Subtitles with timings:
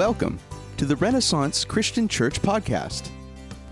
[0.00, 0.38] Welcome
[0.78, 3.10] to the Renaissance Christian Church podcast.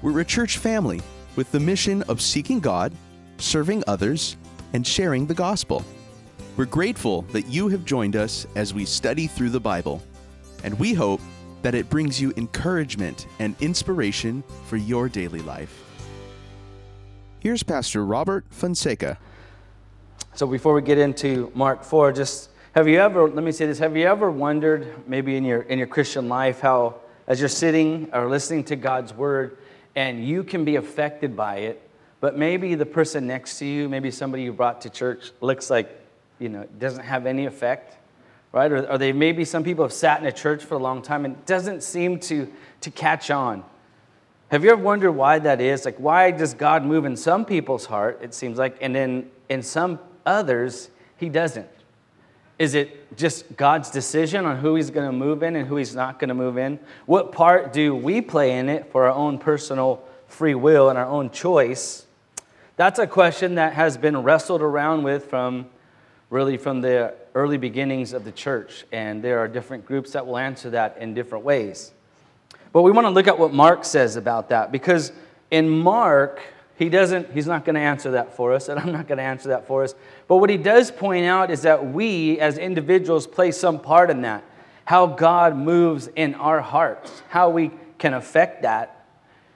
[0.02, 1.00] We're a church family
[1.36, 2.92] with the mission of seeking God,
[3.38, 4.36] serving others,
[4.74, 5.82] and sharing the gospel.
[6.58, 10.02] We're grateful that you have joined us as we study through the Bible,
[10.64, 11.22] and we hope
[11.62, 15.82] that it brings you encouragement and inspiration for your daily life.
[17.40, 19.16] Here's Pastor Robert Fonseca.
[20.34, 23.80] So before we get into Mark 4, just have you ever, let me say this,
[23.80, 26.94] have you ever wondered maybe in your in your Christian life how
[27.26, 29.58] as you're sitting or listening to God's word
[29.96, 31.82] and you can be affected by it,
[32.20, 35.90] but maybe the person next to you, maybe somebody you brought to church looks like,
[36.38, 37.96] you know, doesn't have any effect,
[38.52, 38.70] right?
[38.70, 41.24] Or, or they maybe some people have sat in a church for a long time
[41.24, 42.48] and doesn't seem to
[42.82, 43.64] to catch on.
[44.52, 45.84] Have you ever wondered why that is?
[45.84, 49.64] Like, why does God move in some people's heart, it seems like, and then in
[49.64, 51.68] some others, He doesn't?
[52.58, 55.94] Is it just God's decision on who He's going to move in and who He's
[55.94, 56.78] not going to move in?
[57.06, 61.06] What part do we play in it for our own personal free will and our
[61.06, 62.06] own choice?
[62.76, 65.66] That's a question that has been wrestled around with from
[66.30, 68.84] really from the early beginnings of the church.
[68.92, 71.92] And there are different groups that will answer that in different ways.
[72.72, 75.12] But we want to look at what Mark says about that because
[75.50, 76.40] in Mark,
[76.78, 79.24] he doesn't, he's not going to answer that for us, and I'm not going to
[79.24, 79.96] answer that for us.
[80.28, 84.22] But what he does point out is that we as individuals play some part in
[84.22, 84.44] that.
[84.84, 89.06] How God moves in our hearts, how we can affect that.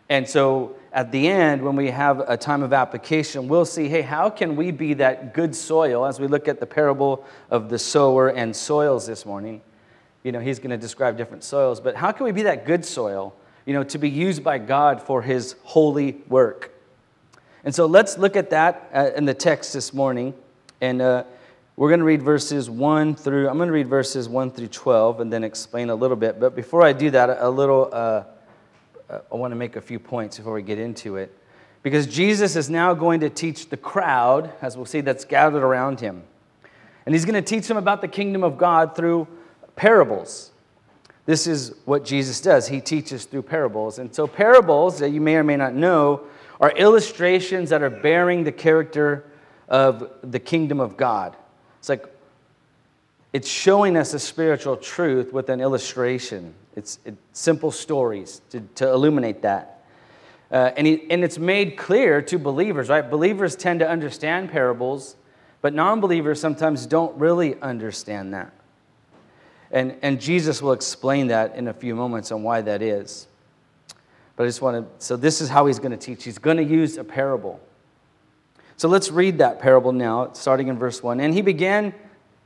[0.09, 4.03] And so at the end, when we have a time of application, we'll see hey,
[4.03, 7.79] how can we be that good soil as we look at the parable of the
[7.79, 9.63] sower and soils this morning?
[10.25, 12.85] You know, he's going to describe different soils, but how can we be that good
[12.85, 13.33] soil,
[13.65, 16.72] you know, to be used by God for his holy work?
[17.65, 20.35] And so let's look at that uh, in the text this morning.
[20.81, 21.25] And uh,
[21.77, 25.21] we're going to read verses 1 through, I'm going to read verses 1 through 12
[25.21, 26.41] and then explain a little bit.
[26.41, 28.25] But before I do that, a little, uh,
[29.09, 31.37] uh, I want to make a few points before we get into it.
[31.85, 36.01] Because Jesus is now going to teach the crowd, as we'll see, that's gathered around
[36.01, 36.23] him.
[37.07, 39.29] And he's going to teach them about the kingdom of God through
[39.77, 40.51] parables.
[41.27, 42.69] This is what Jesus does.
[42.69, 43.99] He teaches through parables.
[43.99, 46.23] And so, parables, that you may or may not know,
[46.63, 49.25] are illustrations that are bearing the character
[49.69, 51.37] of the kingdom of God.
[51.81, 52.07] It's like
[53.33, 56.55] it's showing us a spiritual truth with an illustration.
[56.77, 59.85] It's, it's simple stories to, to illuminate that.
[60.51, 63.09] Uh, and, he, and it's made clear to believers, right?
[63.09, 65.17] Believers tend to understand parables,
[65.63, 68.53] but non believers sometimes don't really understand that.
[69.71, 73.27] And, and Jesus will explain that in a few moments on why that is.
[74.43, 76.25] But I just want to, so this is how he's going to teach.
[76.25, 77.61] He's going to use a parable.
[78.77, 81.21] So let's read that parable now, starting in verse 1.
[81.21, 81.95] And he began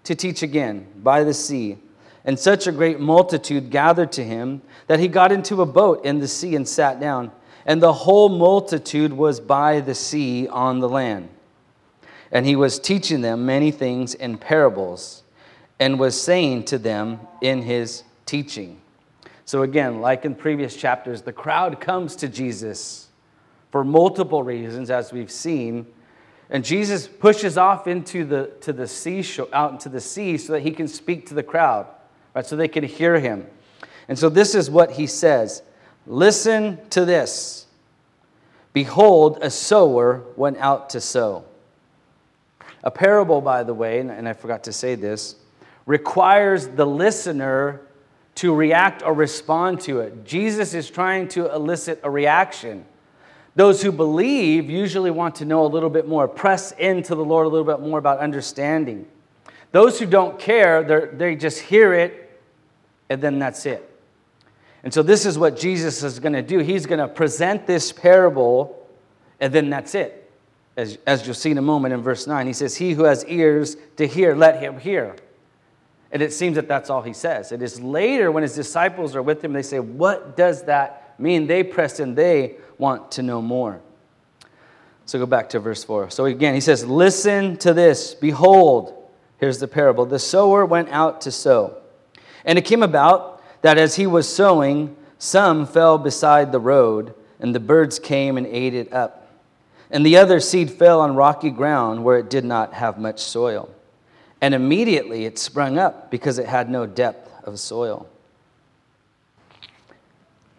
[0.04, 1.78] to teach again by the sea.
[2.26, 6.18] And such a great multitude gathered to him that he got into a boat in
[6.18, 7.32] the sea and sat down.
[7.64, 11.30] And the whole multitude was by the sea on the land.
[12.30, 15.22] And he was teaching them many things in parables
[15.80, 18.82] and was saying to them in his teaching.
[19.46, 23.08] So, again, like in previous chapters, the crowd comes to Jesus
[23.70, 25.86] for multiple reasons, as we've seen.
[26.50, 30.60] And Jesus pushes off into the, to the seashore, out into the sea so that
[30.60, 31.86] he can speak to the crowd,
[32.34, 32.44] right?
[32.44, 33.46] So they can hear him.
[34.08, 35.62] And so this is what he says
[36.08, 37.66] Listen to this.
[38.72, 41.44] Behold, a sower went out to sow.
[42.82, 45.36] A parable, by the way, and I forgot to say this,
[45.86, 47.85] requires the listener
[48.36, 50.24] to react or respond to it.
[50.24, 52.84] Jesus is trying to elicit a reaction.
[53.54, 57.46] Those who believe usually want to know a little bit more, press into the Lord
[57.46, 59.06] a little bit more about understanding.
[59.72, 62.40] Those who don't care, they just hear it
[63.08, 63.90] and then that's it.
[64.82, 66.58] And so, this is what Jesus is going to do.
[66.58, 68.86] He's going to present this parable
[69.40, 70.30] and then that's it.
[70.76, 73.24] As, as you'll see in a moment in verse 9, he says, He who has
[73.24, 75.16] ears to hear, let him hear.
[76.12, 77.52] And it seems that that's all he says.
[77.52, 81.46] It is later when his disciples are with him, they say, What does that mean?
[81.46, 83.80] They press in, they want to know more.
[85.06, 86.10] So go back to verse 4.
[86.10, 88.14] So again, he says, Listen to this.
[88.14, 90.06] Behold, here's the parable.
[90.06, 91.78] The sower went out to sow.
[92.44, 97.54] And it came about that as he was sowing, some fell beside the road, and
[97.54, 99.28] the birds came and ate it up.
[99.90, 103.70] And the other seed fell on rocky ground where it did not have much soil.
[104.40, 108.08] And immediately it sprung up because it had no depth of soil.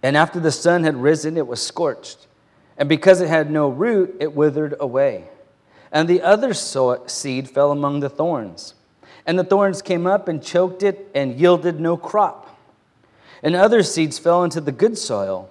[0.01, 2.27] And after the sun had risen, it was scorched.
[2.77, 5.25] And because it had no root, it withered away.
[5.91, 8.73] And the other seed fell among the thorns.
[9.25, 12.57] And the thorns came up and choked it and yielded no crop.
[13.43, 15.49] And other seeds fell into the good soil.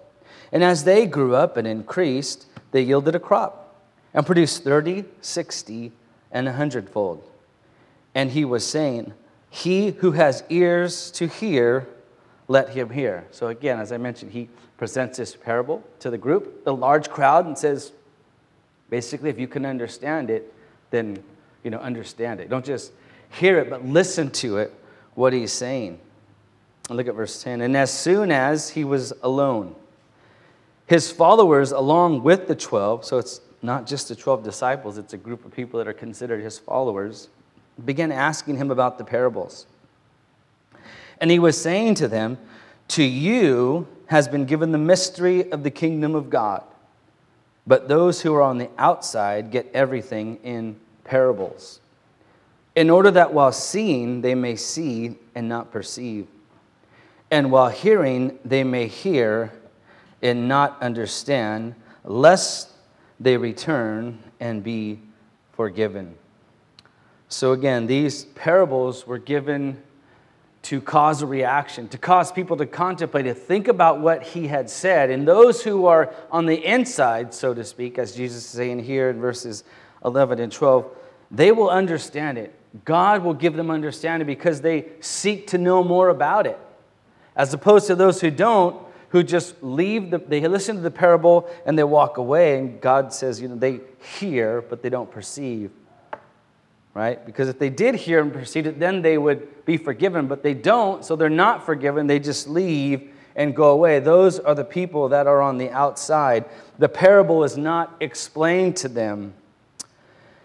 [0.52, 3.84] And as they grew up and increased, they yielded a crop
[4.14, 5.92] and produced 30, 60,
[6.32, 7.28] and a hundredfold.
[8.16, 9.12] And he was saying,
[9.50, 11.86] He who has ears to hear,
[12.48, 13.26] let him hear.
[13.30, 14.48] So again, as I mentioned, he
[14.78, 17.92] presents this parable to the group, the large crowd, and says,
[18.88, 20.52] basically, if you can understand it,
[20.90, 21.22] then
[21.62, 22.48] you know, understand it.
[22.48, 22.92] Don't just
[23.30, 24.72] hear it, but listen to it,
[25.14, 25.98] what he's saying.
[26.88, 27.60] Look at verse 10.
[27.60, 29.74] And as soon as he was alone,
[30.86, 35.18] his followers, along with the 12, so it's not just the 12 disciples, it's a
[35.18, 37.28] group of people that are considered his followers,
[37.84, 39.66] began asking him about the parables.
[41.20, 42.38] And he was saying to them,
[42.88, 46.62] To you has been given the mystery of the kingdom of God,
[47.66, 51.80] but those who are on the outside get everything in parables,
[52.74, 56.26] in order that while seeing they may see and not perceive,
[57.30, 59.52] and while hearing they may hear
[60.22, 61.74] and not understand,
[62.04, 62.70] lest
[63.18, 65.00] they return and be
[65.52, 66.14] forgiven.
[67.28, 69.82] So, again, these parables were given
[70.62, 74.68] to cause a reaction, to cause people to contemplate, to think about what he had
[74.68, 75.10] said.
[75.10, 79.08] And those who are on the inside, so to speak, as Jesus is saying here
[79.10, 79.62] in verses
[80.04, 80.90] 11 and 12,
[81.30, 82.52] they will understand it.
[82.84, 86.58] God will give them understanding because they seek to know more about it.
[87.34, 91.48] As opposed to those who don't, who just leave, the, they listen to the parable
[91.64, 93.80] and they walk away, and God says, you know, they
[94.18, 95.70] hear, but they don't perceive.
[96.96, 97.22] Right?
[97.26, 100.54] Because if they did hear and perceive it, then they would be forgiven, but they
[100.54, 102.06] don't, so they're not forgiven.
[102.06, 104.00] They just leave and go away.
[104.00, 106.46] Those are the people that are on the outside.
[106.78, 109.34] The parable is not explained to them.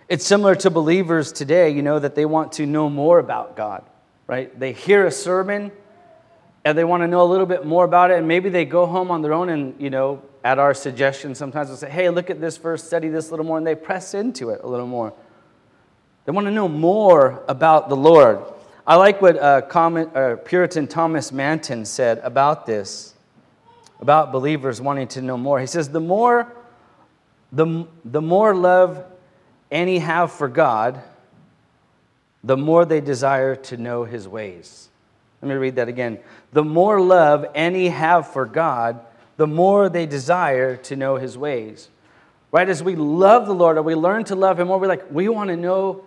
[0.09, 3.85] It's similar to believers today, you know, that they want to know more about God,
[4.27, 4.59] right?
[4.59, 5.71] They hear a sermon
[6.65, 8.85] and they want to know a little bit more about it, and maybe they go
[8.85, 12.29] home on their own and, you know, at our suggestion, sometimes they'll say, hey, look
[12.29, 14.85] at this verse, study this a little more, and they press into it a little
[14.85, 15.13] more.
[16.31, 18.39] They want to know more about the Lord.
[18.87, 23.13] I like what uh, comment, uh, Puritan Thomas Manton said about this,
[23.99, 25.59] about believers wanting to know more.
[25.59, 26.47] He says, the more,
[27.51, 29.03] the, the more love
[29.69, 31.01] any have for God,
[32.45, 34.87] the more they desire to know his ways.
[35.41, 36.17] Let me read that again.
[36.53, 39.01] The more love any have for God,
[39.35, 41.89] the more they desire to know his ways.
[42.53, 42.69] Right?
[42.69, 45.27] As we love the Lord, or we learn to love him more, we're like, we
[45.27, 46.05] want to know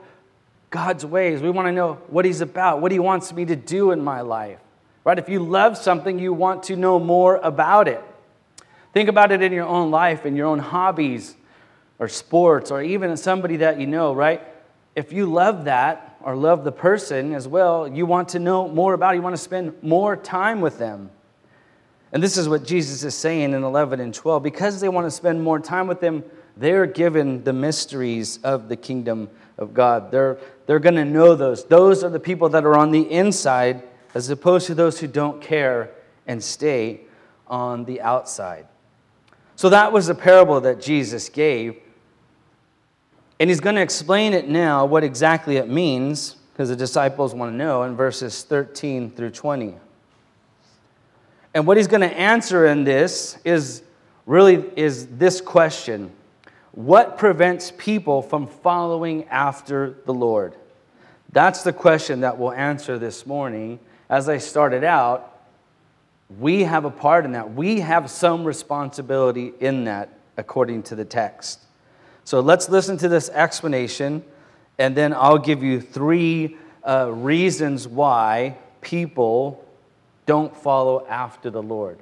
[0.75, 1.41] God's ways.
[1.41, 4.23] We want to know what he's about, what he wants me to do in my
[4.23, 4.59] life.
[5.05, 5.21] Right?
[5.21, 8.03] If you love something, you want to know more about it.
[8.93, 11.37] Think about it in your own life, in your own hobbies
[12.01, 14.43] or sports, or even in somebody that you know, right?
[14.97, 18.95] If you love that or love the person as well, you want to know more
[18.95, 19.19] about it.
[19.19, 21.09] You want to spend more time with them.
[22.13, 24.43] And this is what Jesus is saying in 11 and 12.
[24.43, 26.25] Because they want to spend more time with them,
[26.57, 29.29] they're given the mysteries of the kingdom
[29.59, 30.11] of God.
[30.11, 31.65] They're, they're going to know those.
[31.65, 33.83] Those are the people that are on the inside,
[34.15, 35.91] as opposed to those who don't care
[36.27, 37.01] and stay
[37.47, 38.67] on the outside.
[39.57, 41.77] So that was the parable that Jesus gave.
[43.39, 47.53] And he's going to explain it now, what exactly it means, because the disciples want
[47.53, 49.75] to know in verses 13 through 20.
[51.53, 53.83] And what he's going to answer in this is
[54.27, 56.13] really is this question.
[56.73, 60.57] What prevents people from following after the Lord?
[61.35, 63.81] That's the question that we'll answer this morning.
[64.09, 65.37] As I started out,
[66.39, 67.55] we have a part in that.
[67.55, 71.59] We have some responsibility in that, according to the text.
[72.23, 74.25] So let's listen to this explanation,
[74.79, 79.67] and then I'll give you three uh, reasons why people
[80.27, 81.99] don't follow after the Lord.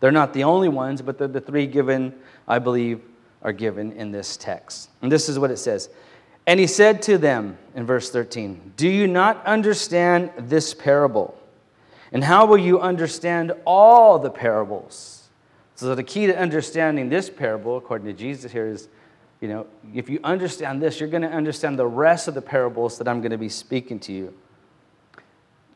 [0.00, 2.14] They're not the only ones, but the three given,
[2.48, 3.02] I believe,
[3.42, 4.88] are given in this text.
[5.02, 5.90] And this is what it says.
[6.46, 11.38] And he said to them in verse 13, Do you not understand this parable?
[12.12, 15.28] And how will you understand all the parables?
[15.76, 18.88] So, the key to understanding this parable, according to Jesus here, is
[19.40, 22.96] you know, if you understand this, you're going to understand the rest of the parables
[22.98, 24.32] that I'm going to be speaking to you.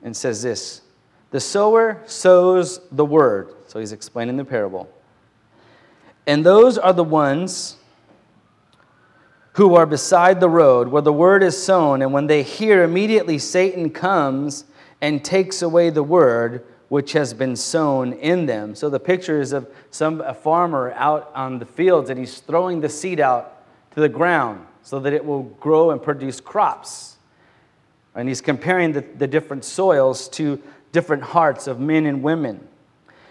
[0.03, 0.83] And says this
[1.33, 3.55] The sower sows the word.
[3.67, 4.89] So he's explaining the parable.
[6.27, 7.78] And those are the ones
[9.59, 12.01] who are beside the road where the word is sown.
[12.01, 14.65] And when they hear, immediately Satan comes
[15.01, 18.77] and takes away the word which has been sown in them.
[18.77, 22.81] So the picture is of some a farmer out on the fields and he's throwing
[22.81, 27.17] the seed out to the ground so that it will grow and produce crops.
[28.15, 30.63] And he's comparing the, the different soils to
[30.93, 32.69] different hearts of men and women.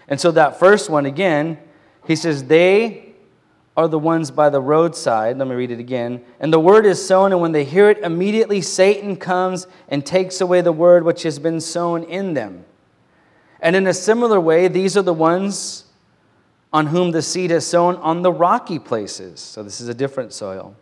[0.06, 1.56] And so that first one, again,
[2.06, 3.07] he says, They
[3.78, 5.38] are the ones by the roadside.
[5.38, 6.24] Let me read it again.
[6.40, 10.40] And the word is sown, and when they hear it, immediately Satan comes and takes
[10.40, 12.64] away the word which has been sown in them.
[13.60, 15.84] And in a similar way, these are the ones
[16.72, 19.38] on whom the seed is sown on the rocky places.
[19.38, 20.74] So this is a different soil.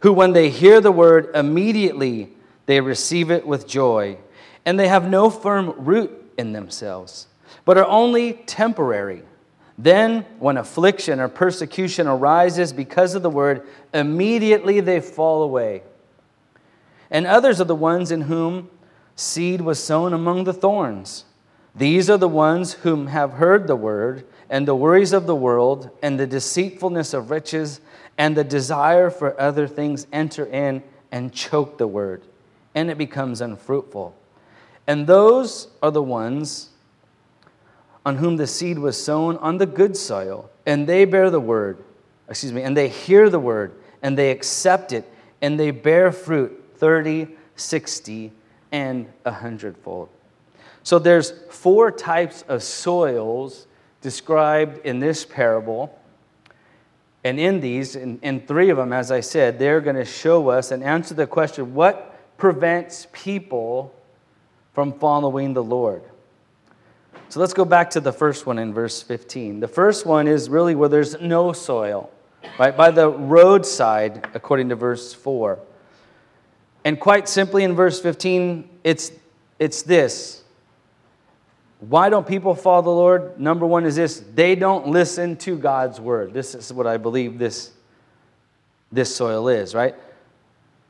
[0.00, 2.32] Who, when they hear the word, immediately
[2.66, 4.18] they receive it with joy,
[4.66, 7.28] and they have no firm root in themselves,
[7.64, 9.22] but are only temporary.
[9.76, 15.82] Then, when affliction or persecution arises because of the word, immediately they fall away.
[17.10, 18.70] And others are the ones in whom
[19.16, 21.24] seed was sown among the thorns.
[21.74, 25.90] These are the ones whom have heard the word, and the worries of the world,
[26.02, 27.80] and the deceitfulness of riches,
[28.16, 32.22] and the desire for other things enter in and choke the word,
[32.76, 34.14] and it becomes unfruitful.
[34.86, 36.70] And those are the ones
[38.04, 41.82] on whom the seed was sown on the good soil, and they bear the word,
[42.28, 46.64] excuse me, and they hear the word, and they accept it, and they bear fruit
[46.76, 48.32] 30, 60,
[48.72, 50.08] and a hundredfold.
[50.82, 53.66] So there's four types of soils
[54.02, 55.98] described in this parable.
[57.24, 60.50] And in these, in, in three of them, as I said, they're going to show
[60.50, 63.94] us and answer the question what prevents people
[64.74, 66.02] from following the Lord?
[67.34, 69.58] So let's go back to the first one in verse 15.
[69.58, 72.12] The first one is really where there's no soil,
[72.60, 72.76] right?
[72.76, 75.58] By the roadside, according to verse 4.
[76.84, 79.10] And quite simply in verse 15, it's,
[79.58, 80.44] it's this.
[81.80, 83.40] Why don't people follow the Lord?
[83.40, 86.32] Number one is this they don't listen to God's word.
[86.32, 87.72] This is what I believe this,
[88.92, 89.96] this soil is, right?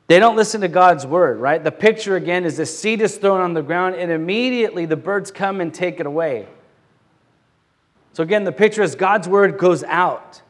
[0.07, 1.63] They don't listen to God's word, right?
[1.63, 5.31] The picture again is the seed is thrown on the ground and immediately the birds
[5.31, 6.47] come and take it away.
[8.13, 10.43] So again, the picture is God's word goes out,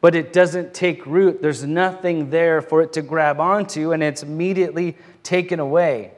[0.00, 1.42] but it doesn't take root.
[1.42, 6.12] There's nothing there for it to grab onto and it's immediately taken away.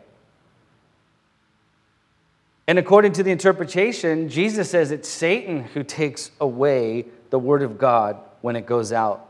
[2.69, 7.79] And according to the interpretation, Jesus says it's Satan who takes away the word of
[7.79, 9.26] God when it goes out.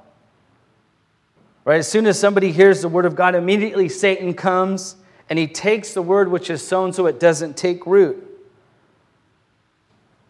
[1.66, 1.80] Right?
[1.80, 4.94] As soon as somebody hears the word of God, immediately Satan comes
[5.28, 8.22] and he takes the word which is sown so it doesn't take root.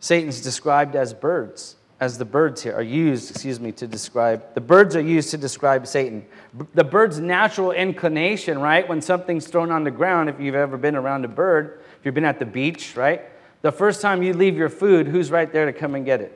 [0.01, 4.55] Satan's described as birds, as the birds here are used, excuse me, to describe.
[4.55, 6.25] The birds are used to describe Satan.
[6.73, 8.89] The bird's natural inclination, right?
[8.89, 12.15] When something's thrown on the ground, if you've ever been around a bird, if you've
[12.15, 13.21] been at the beach, right?
[13.61, 16.33] The first time you leave your food, who's right there to come and get it?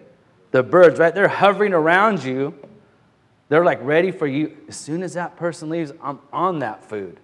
[0.50, 1.14] The birds, right?
[1.14, 2.54] They're hovering around you
[3.50, 4.57] they're like ready for you.
[4.69, 7.19] As soon as that person leaves, I'm on that food.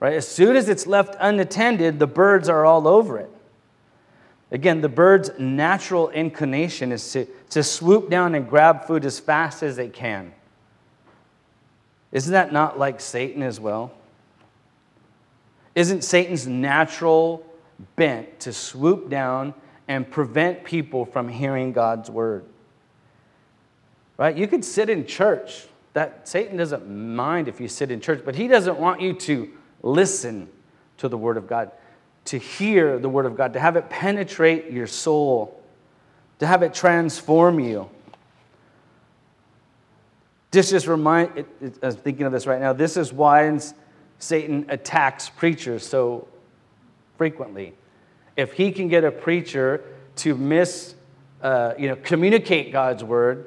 [0.00, 0.14] Right?
[0.14, 3.30] As soon as it's left unattended, the birds are all over it.
[4.50, 9.62] Again, the bird's natural inclination is to, to swoop down and grab food as fast
[9.62, 10.32] as they can.
[12.10, 13.92] Isn't that not like Satan as well?
[15.74, 17.46] Isn't Satan's natural
[17.96, 19.52] bent to swoop down
[19.86, 22.46] and prevent people from hearing God's word?
[24.20, 24.36] Right?
[24.36, 25.66] You could sit in church.
[25.94, 29.50] That Satan doesn't mind if you sit in church, but he doesn't want you to
[29.82, 30.48] listen
[30.98, 31.72] to the word of God,
[32.26, 35.60] to hear the word of God, to have it penetrate your soul,
[36.38, 37.90] to have it transform you.
[40.50, 42.72] This just remind it, it, I was thinking of this right now.
[42.72, 43.58] This is why
[44.18, 46.28] Satan attacks preachers so
[47.16, 47.72] frequently.
[48.36, 49.82] If he can get a preacher
[50.16, 50.94] to miss,
[51.42, 53.46] uh, you know, communicate God's word,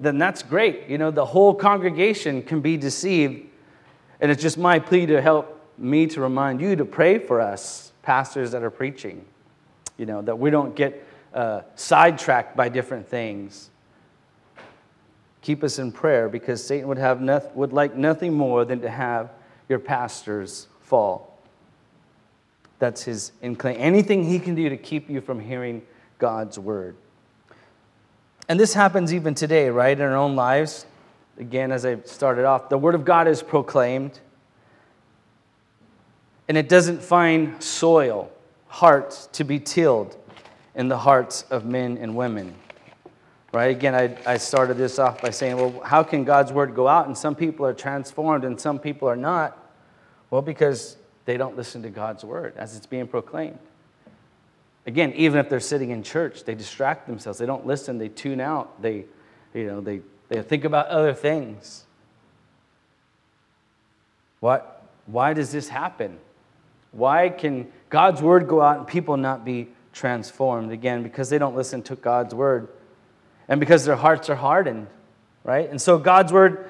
[0.00, 0.88] then that's great.
[0.88, 3.48] You know, the whole congregation can be deceived.
[4.20, 7.92] And it's just my plea to help me to remind you to pray for us,
[8.02, 9.24] pastors that are preaching,
[9.96, 13.70] you know, that we don't get uh, sidetracked by different things.
[15.40, 18.90] Keep us in prayer because Satan would, have noth- would like nothing more than to
[18.90, 19.30] have
[19.68, 21.36] your pastors fall.
[22.78, 23.82] That's his inclination.
[23.82, 25.82] Anything he can do to keep you from hearing
[26.18, 26.96] God's word.
[28.48, 30.86] And this happens even today, right, in our own lives.
[31.38, 34.20] Again, as I started off, the Word of God is proclaimed,
[36.48, 38.30] and it doesn't find soil,
[38.66, 40.16] hearts to be tilled
[40.74, 42.54] in the hearts of men and women.
[43.52, 43.70] Right?
[43.70, 47.06] Again, I, I started this off by saying, well, how can God's Word go out
[47.06, 49.58] and some people are transformed and some people are not?
[50.30, 50.96] Well, because
[51.26, 53.58] they don't listen to God's Word as it's being proclaimed.
[54.86, 57.38] Again, even if they're sitting in church, they distract themselves.
[57.38, 57.98] They don't listen.
[57.98, 58.82] They tune out.
[58.82, 59.04] They,
[59.54, 61.84] you know, they, they think about other things.
[64.40, 66.18] What, why does this happen?
[66.90, 71.54] Why can God's word go out and people not be transformed again because they don't
[71.54, 72.68] listen to God's word
[73.48, 74.88] and because their hearts are hardened,
[75.44, 75.70] right?
[75.70, 76.68] And so God's word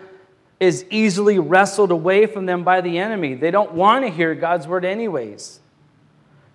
[0.61, 3.35] is easily wrestled away from them by the enemy.
[3.35, 5.61] They don't want to hear God's word, anyways.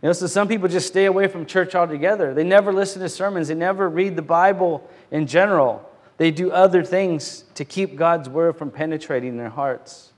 [0.02, 2.34] You know, so some people just stay away from church altogether.
[2.34, 5.84] They never listen to sermons, they never read the Bible in general.
[6.18, 10.14] They do other things to keep God's word from penetrating their hearts.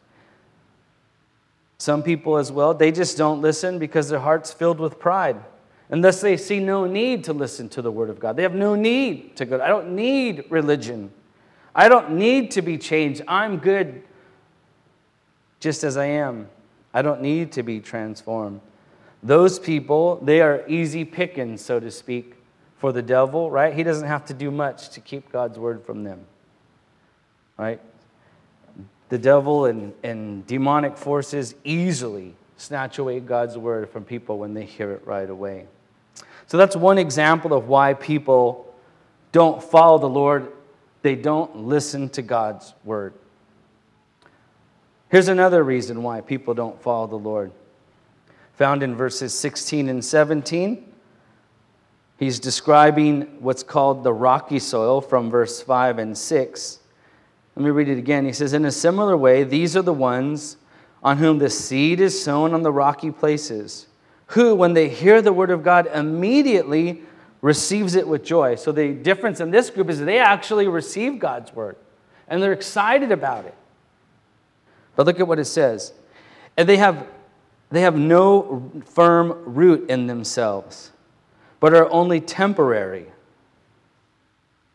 [1.78, 5.38] Some people, as well, they just don't listen because their heart's filled with pride.
[5.90, 8.36] And thus they see no need to listen to the word of God.
[8.36, 9.62] They have no need to go.
[9.62, 11.12] I don't need religion.
[11.74, 13.22] I don't need to be changed.
[13.28, 14.04] I'm good
[15.60, 16.50] just as I am.
[16.94, 18.62] I don't need to be transformed.
[19.22, 22.36] Those people, they are easy pickings, so to speak,
[22.78, 23.74] for the devil, right?
[23.74, 26.22] He doesn't have to do much to keep God's word from them,
[27.58, 27.82] right?
[29.10, 34.66] The devil and, and demonic forces easily snatch away God's word from people when they
[34.66, 35.66] hear it right away.
[36.48, 38.74] So that's one example of why people
[39.32, 40.52] don't follow the Lord
[41.02, 43.14] they don't listen to God's word.
[45.10, 47.52] Here's another reason why people don't follow the Lord.
[48.60, 50.86] Found in verses 16 and 17.
[52.18, 56.80] He's describing what's called the rocky soil from verse 5 and 6.
[57.56, 58.26] Let me read it again.
[58.26, 60.58] He says, In a similar way, these are the ones
[61.02, 63.88] on whom the seed is sown on the rocky places,
[64.28, 67.04] who, when they hear the word of God, immediately
[67.42, 68.56] receives it with joy.
[68.56, 71.78] So the difference in this group is they actually receive God's word
[72.28, 73.56] and they're excited about it.
[74.98, 75.94] But look at what it says.
[76.58, 77.08] And they have
[77.72, 80.92] they have no firm root in themselves,
[81.60, 83.06] but are only temporary.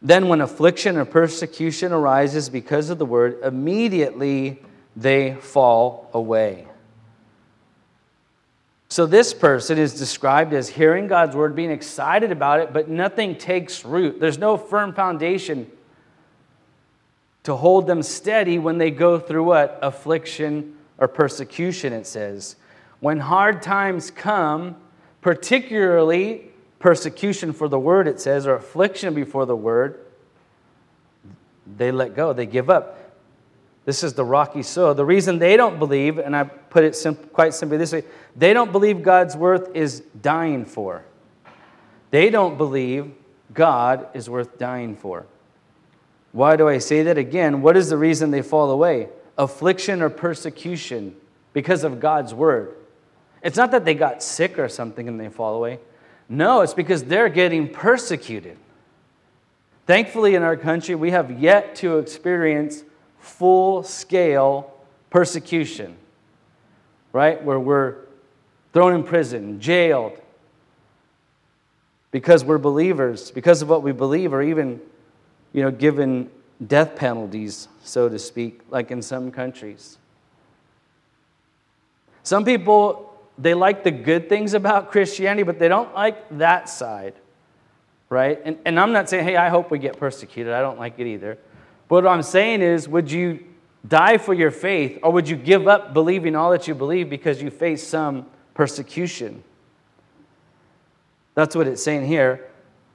[0.01, 4.61] Then, when affliction or persecution arises because of the word, immediately
[4.95, 6.67] they fall away.
[8.89, 13.37] So, this person is described as hearing God's word, being excited about it, but nothing
[13.37, 14.21] takes root.
[14.21, 15.71] There's no firm foundation
[17.45, 19.79] to hold them steady when they go through what?
[19.83, 22.57] Affliction or persecution, it says.
[23.05, 24.77] When hard times come,
[25.21, 30.07] particularly persecution for the word, it says, or affliction before the word,
[31.77, 33.15] they let go, they give up.
[33.85, 34.95] This is the rocky soil.
[34.95, 36.97] The reason they don't believe, and I put it
[37.31, 41.05] quite simply this way they don't believe God's worth is dying for.
[42.11, 43.13] They don't believe
[43.53, 45.27] God is worth dying for.
[46.33, 47.61] Why do I say that again?
[47.61, 49.11] What is the reason they fall away?
[49.37, 51.15] Affliction or persecution
[51.53, 52.77] because of God's word.
[53.45, 55.79] It's not that they got sick or something and they fall away.
[56.29, 58.57] No, it's because they're getting persecuted.
[59.87, 62.85] Thankfully, in our country, we have yet to experience
[63.19, 64.73] full scale
[65.11, 65.95] persecution,
[67.13, 67.43] right?
[67.45, 67.97] Where we're
[68.73, 70.19] thrown in prison, jailed,
[72.11, 74.81] because we're believers, because of what we believe, or even,
[75.53, 76.31] you know, given
[76.67, 79.99] death penalties, so to speak, like in some countries.
[82.23, 87.15] Some people, they like the good things about Christianity, but they don't like that side,
[88.09, 88.41] right?
[88.45, 90.53] And, and I'm not saying, hey, I hope we get persecuted.
[90.53, 91.39] I don't like it either.
[91.89, 93.45] But what I'm saying is, would you
[93.87, 97.43] die for your faith, or would you give up believing all that you believe because
[97.43, 99.43] you face some persecution?
[101.35, 102.49] That's what it's saying here.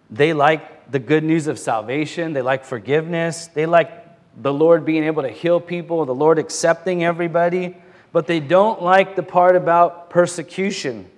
[0.10, 4.08] They like the good news of salvation, they like forgiveness, they like
[4.42, 7.78] the Lord being able to heal people, the Lord accepting everybody,
[8.12, 11.10] but they don't like the part about persecution.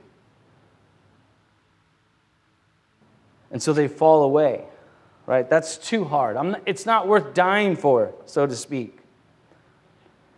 [3.52, 4.66] And so they fall away
[5.32, 5.50] right?
[5.50, 6.36] That's too hard.
[6.36, 8.98] Not, it's not worth dying for, so to speak.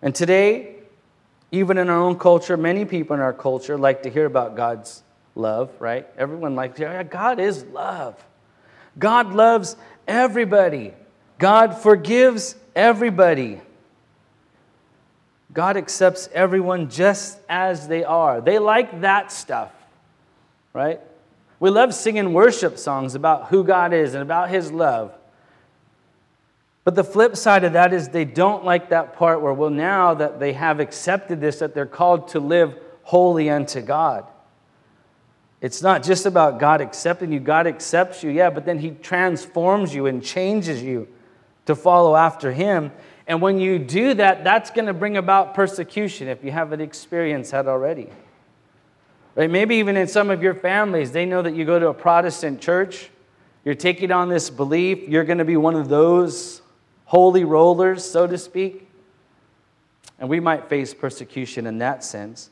[0.03, 0.75] And today,
[1.51, 5.01] even in our own culture, many people in our culture like to hear about God's
[5.33, 6.07] love, right?
[6.17, 8.23] Everyone likes to hear, God is love.
[8.99, 9.75] God loves
[10.07, 10.93] everybody.
[11.39, 13.61] God forgives everybody.
[15.53, 18.41] God accepts everyone just as they are.
[18.41, 19.71] They like that stuff,
[20.73, 20.99] right?
[21.59, 25.13] We love singing worship songs about who God is and about His love.
[26.83, 30.15] But the flip side of that is they don't like that part where, well, now
[30.15, 34.25] that they have accepted this, that they're called to live holy unto God.
[35.61, 37.39] It's not just about God accepting you.
[37.39, 41.07] God accepts you, yeah, but then He transforms you and changes you
[41.65, 42.91] to follow after Him.
[43.27, 47.51] And when you do that, that's going to bring about persecution if you haven't experienced
[47.51, 48.09] that already.
[49.35, 49.49] Right?
[49.49, 52.59] Maybe even in some of your families, they know that you go to a Protestant
[52.61, 53.09] church,
[53.63, 56.61] you're taking on this belief, you're going to be one of those
[57.05, 58.89] holy rollers, so to speak.
[60.19, 62.49] And we might face persecution in that sense.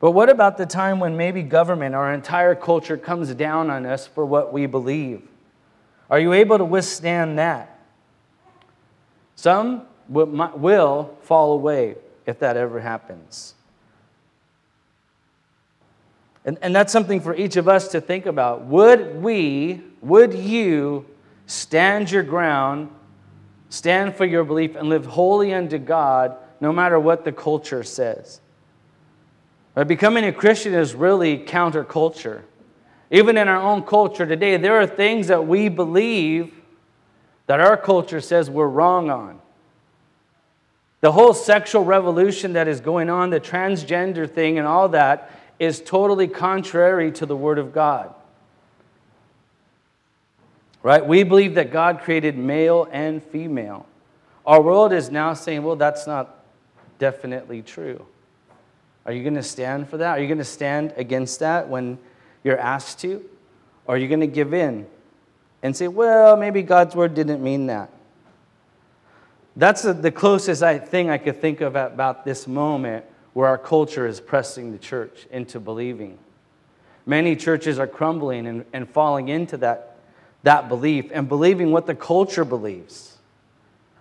[0.00, 4.06] But what about the time when maybe government, our entire culture comes down on us
[4.06, 5.22] for what we believe?
[6.10, 7.78] Are you able to withstand that?
[9.34, 13.54] Some will fall away if that ever happens.
[16.44, 18.62] And, and that's something for each of us to think about.
[18.66, 21.06] Would we, would you
[21.46, 22.90] stand your ground,
[23.70, 28.40] stand for your belief, and live wholly unto God no matter what the culture says?
[29.74, 32.42] But becoming a Christian is really counterculture.
[33.10, 36.54] Even in our own culture today, there are things that we believe
[37.46, 39.40] that our culture says we're wrong on.
[41.04, 45.82] The whole sexual revolution that is going on, the transgender thing, and all that is
[45.82, 48.14] totally contrary to the Word of God.
[50.82, 51.04] Right?
[51.04, 53.84] We believe that God created male and female.
[54.46, 56.42] Our world is now saying, well, that's not
[56.98, 58.06] definitely true.
[59.04, 60.16] Are you going to stand for that?
[60.16, 61.98] Are you going to stand against that when
[62.42, 63.22] you're asked to?
[63.86, 64.86] Or are you going to give in
[65.62, 67.90] and say, well, maybe God's word didn't mean that?
[69.56, 74.20] That's the closest thing I could think of about this moment where our culture is
[74.20, 76.18] pressing the church into believing.
[77.06, 79.98] Many churches are crumbling and, and falling into that,
[80.42, 83.18] that belief and believing what the culture believes.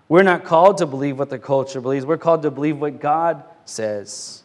[0.08, 3.44] We're not called to believe what the culture believes, we're called to believe what God
[3.66, 4.44] says.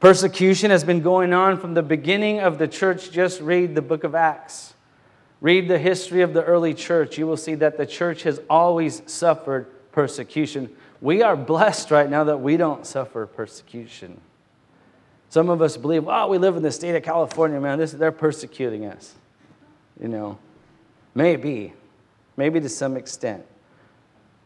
[0.00, 3.10] Persecution has been going on from the beginning of the church.
[3.10, 4.74] Just read the book of Acts.
[5.40, 7.16] Read the history of the early church.
[7.16, 9.66] You will see that the church has always suffered
[9.96, 10.68] persecution.
[11.00, 14.20] We are blessed right now that we don't suffer persecution.
[15.30, 18.12] Some of us believe, oh, we live in the state of California, man, this, they're
[18.12, 19.14] persecuting us.
[19.98, 20.38] You know,
[21.14, 21.72] maybe,
[22.36, 23.46] maybe to some extent.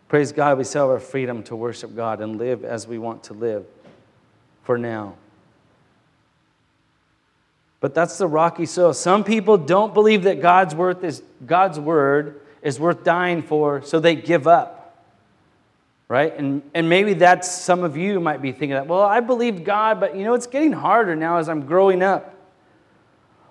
[0.08, 3.24] Praise God, we still have our freedom to worship God and live as we want
[3.24, 3.66] to live
[4.62, 5.16] for now.
[7.80, 8.94] But that's the rocky soil.
[8.94, 13.98] Some people don't believe that God's, worth is, God's word is worth dying for, so
[13.98, 14.79] they give up.
[16.10, 16.36] Right?
[16.36, 20.00] And, and maybe that's some of you might be thinking that, well, I believe God,
[20.00, 22.34] but you know, it's getting harder now as I'm growing up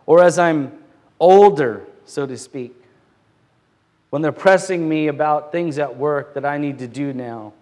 [0.05, 0.73] or as I'm
[1.21, 2.75] older, so to speak.
[4.09, 7.53] When they're pressing me about things at work that I need to do now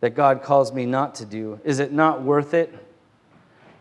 [0.00, 1.60] that God calls me not to do.
[1.62, 2.74] Is it not worth it?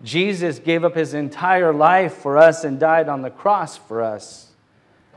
[0.03, 4.51] Jesus gave up his entire life for us and died on the cross for us.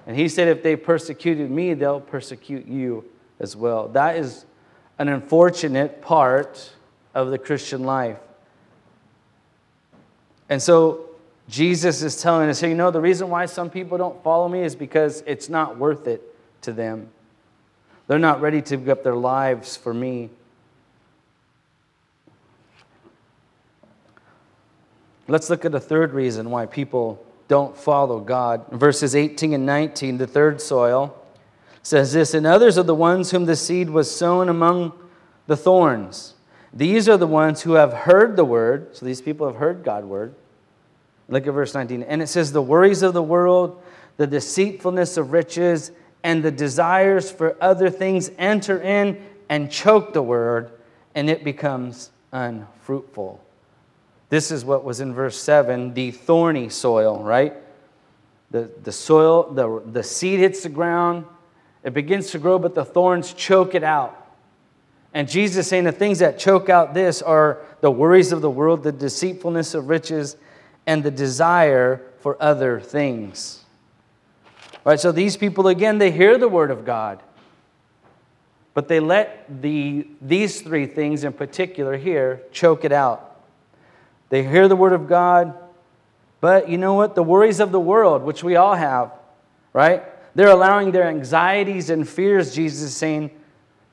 [0.07, 3.05] And he said, if they persecuted me, they'll persecute you
[3.39, 3.89] as well.
[3.89, 4.47] That is
[4.99, 6.73] an unfortunate part
[7.15, 8.19] of the Christian life.
[10.49, 11.11] And so
[11.49, 14.63] Jesus is telling us, hey, you know, the reason why some people don't follow me
[14.63, 16.23] is because it's not worth it
[16.63, 17.09] to them.
[18.07, 20.31] They're not ready to give up their lives for me.
[25.27, 28.67] Let's look at a third reason why people don't follow God.
[28.71, 31.15] Verses 18 and 19, the third soil
[31.89, 34.93] says this And others are the ones whom the seed was sown among
[35.47, 36.35] the thorns.
[36.73, 38.95] These are the ones who have heard the word.
[38.95, 40.35] So these people have heard God's word.
[41.29, 42.03] Look at verse 19.
[42.03, 43.83] And it says, The worries of the world,
[44.19, 45.91] the deceitfulness of riches,
[46.23, 50.71] and the desires for other things enter in and choke the word,
[51.15, 53.43] and it becomes unfruitful.
[54.29, 57.55] This is what was in verse 7 the thorny soil, right?
[58.51, 61.25] The, the soil, the, the seed hits the ground,
[61.83, 64.15] it begins to grow, but the thorns choke it out.
[65.15, 68.83] And Jesus saying the things that choke out this are the worries of the world,
[68.83, 70.37] the deceitfulness of riches,
[70.87, 73.65] and the desire for other things.
[74.85, 75.01] Right?
[75.01, 77.23] So these people, again, they hear the word of God,
[78.75, 83.41] but they let the, these three things in particular here choke it out.
[84.29, 85.55] They hear the word of God,
[86.41, 87.15] but you know what?
[87.15, 89.13] The worries of the world, which we all have,
[89.73, 90.03] right?
[90.39, 93.33] They're allowing their anxieties and fears, Jesus is saying,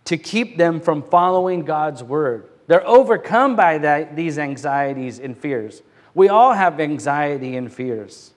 [0.03, 2.47] to keep them from following God's word.
[2.67, 5.81] They're overcome by that, these anxieties and fears.
[6.13, 8.31] We all have anxiety and fears.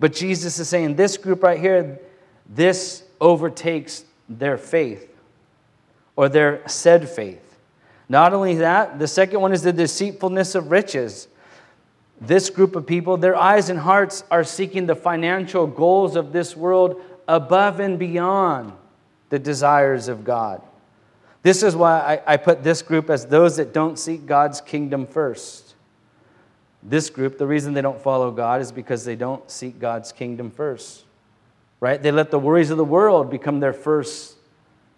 [0.00, 2.00] But Jesus is saying, this group right here,
[2.48, 5.08] this overtakes their faith
[6.16, 7.56] or their said faith.
[8.08, 11.28] Not only that, the second one is the deceitfulness of riches.
[12.20, 16.56] This group of people, their eyes and hearts are seeking the financial goals of this
[16.56, 18.72] world above and beyond
[19.30, 20.62] the desires of God.
[21.42, 25.06] This is why I, I, put this group as those that don't seek God's kingdom
[25.06, 25.74] first.
[26.82, 30.50] This group, the reason they don't follow God is because they don't seek God's kingdom
[30.50, 31.04] first.
[31.80, 32.00] Right?
[32.00, 34.36] They let the worries of the world become their first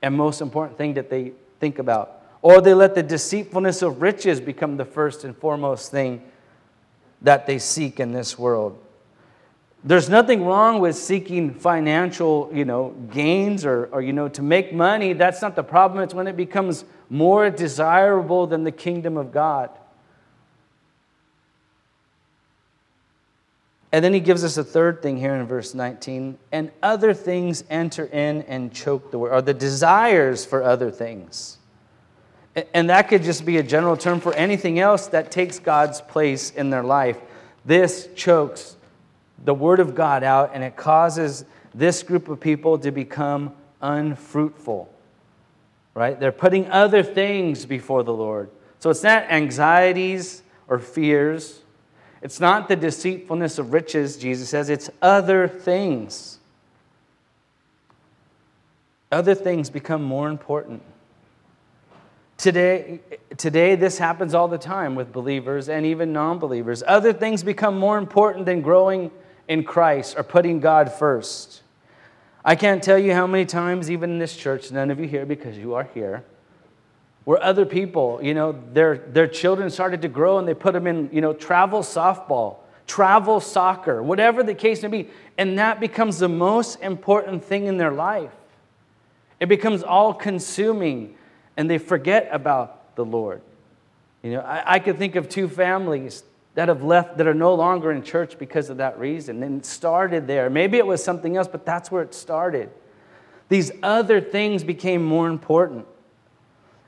[0.02, 4.38] and most important thing that they think about or they let the deceitfulness of riches
[4.38, 6.22] become the first and foremost thing
[7.22, 8.78] that they seek in this world.
[9.86, 14.72] There's nothing wrong with seeking financial, you know, gains or, or, you know, to make
[14.72, 15.12] money.
[15.12, 16.02] That's not the problem.
[16.02, 19.68] It's when it becomes more desirable than the kingdom of God.
[23.92, 26.38] And then he gives us a third thing here in verse 19.
[26.50, 31.58] And other things enter in and choke the word, or the desires for other things.
[32.72, 36.50] And that could just be a general term for anything else that takes God's place
[36.50, 37.18] in their life.
[37.64, 38.73] This chokes
[39.44, 44.90] the word of God out and it causes this group of people to become unfruitful.
[45.94, 46.18] Right?
[46.18, 48.50] They're putting other things before the Lord.
[48.80, 51.60] So it's not anxieties or fears.
[52.22, 56.38] It's not the deceitfulness of riches, Jesus says, it's other things.
[59.12, 60.82] Other things become more important.
[62.36, 63.00] Today,
[63.36, 66.82] today, this happens all the time with believers and even non believers.
[66.86, 69.10] Other things become more important than growing
[69.48, 71.62] in Christ or putting God first.
[72.44, 75.24] I can't tell you how many times, even in this church, none of you here
[75.24, 76.24] because you are here,
[77.24, 80.86] where other people, you know, their, their children started to grow and they put them
[80.86, 85.08] in, you know, travel softball, travel soccer, whatever the case may be.
[85.38, 88.32] And that becomes the most important thing in their life.
[89.40, 91.16] It becomes all consuming
[91.56, 93.40] and they forget about the Lord.
[94.22, 97.54] You know, I, I could think of two families that have left that are no
[97.54, 99.42] longer in church because of that reason.
[99.42, 100.48] And it started there.
[100.48, 102.70] Maybe it was something else but that's where it started.
[103.48, 105.86] These other things became more important.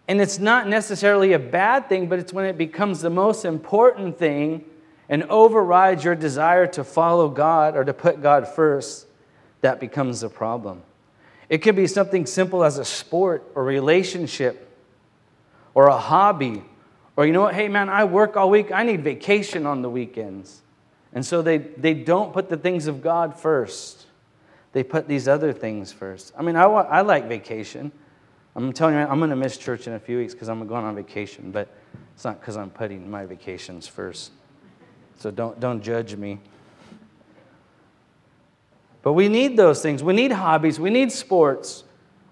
[0.09, 4.19] And it's not necessarily a bad thing but it's when it becomes the most important
[4.19, 4.65] thing
[5.09, 9.07] and overrides your desire to follow god or to put god first
[9.61, 10.83] that becomes a problem.
[11.49, 14.63] It could be something simple as a sport or relationship
[15.75, 16.63] or a hobby
[17.17, 19.91] or, you know what, hey man, I work all week, I need vacation on the
[19.91, 20.63] weekends.
[21.13, 24.07] And so they, they don't put the things of God first,
[24.73, 26.33] they put these other things first.
[26.39, 27.91] I mean, I, want, I like vacation.
[28.55, 30.85] I'm telling you, I'm going to miss church in a few weeks because I'm going
[30.85, 31.69] on vacation, but
[32.15, 34.33] it's not because I'm putting my vacations first.
[35.19, 36.39] So don't, don't judge me.
[39.03, 40.03] But we need those things.
[40.03, 40.81] We need hobbies.
[40.81, 41.85] We need sports.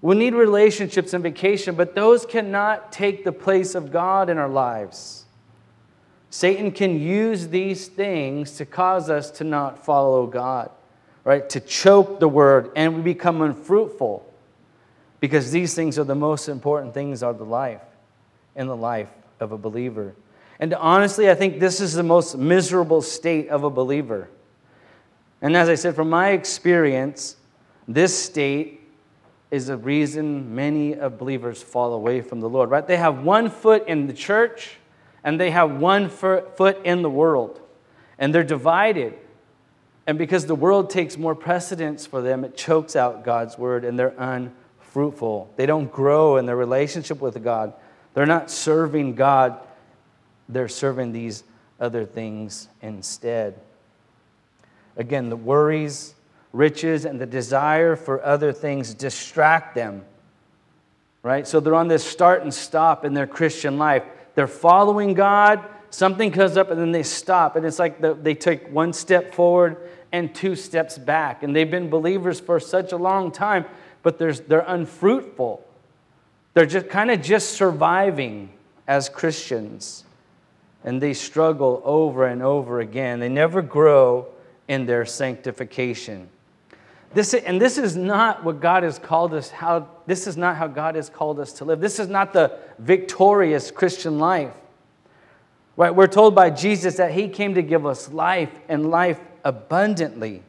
[0.05, 4.51] We need relationships and vacation, but those cannot take the place of God in our
[4.51, 5.25] lives.
[6.29, 10.69] Satan can use these things to cause us to not follow God,
[11.25, 11.49] right?
[11.49, 14.31] To choke the word and we become unfruitful
[15.21, 17.81] because these things are the most important things of the life
[18.57, 19.09] in the life
[19.41, 20.15] of a believer.
[20.61, 24.29] And honestly, I think this is the most miserable state of a believer.
[25.41, 27.37] And as I said, from my experience,
[27.89, 28.83] this state
[29.55, 32.85] is the reason many of believers fall away from the Lord, right?
[32.85, 34.79] They have one foot in the church
[35.23, 37.61] and they have one foot in the world,
[38.19, 39.15] and they're divided.
[40.09, 43.97] And because the world takes more precedence for them, it chokes out God's word and
[43.97, 45.55] they're unfruitful.
[45.55, 47.75] They don't grow in their relationship with God.
[48.13, 49.61] They're not serving God,
[50.49, 51.45] they're serving these
[51.79, 53.61] other things instead.
[54.97, 56.14] Again, the worries,
[56.55, 60.05] riches and the desire for other things distract them.
[61.23, 61.47] Right?
[61.47, 64.05] So they're on this start and stop in their Christian life.
[64.35, 67.57] They're following God, something comes up, and then they stop.
[67.57, 69.77] And it's like the, they take one step forward
[70.13, 71.43] and two steps back.
[71.43, 73.65] And they've been believers for such a long time,
[74.03, 75.67] but they're unfruitful.
[76.53, 78.51] They're just kind of just surviving
[78.87, 80.05] as Christians.
[80.85, 83.19] And they struggle over and over again.
[83.19, 84.29] They never grow
[84.69, 86.29] in their sanctification.
[87.15, 90.67] This, and this is not what God has called us, how, this is not how
[90.67, 91.81] God has called us to live.
[91.81, 94.53] This is not the victorious Christian life.
[95.77, 95.95] Right?
[95.95, 100.43] We're told by Jesus that He came to give us life and life abundantly.